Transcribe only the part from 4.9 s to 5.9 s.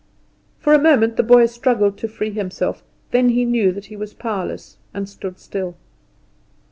and stood still.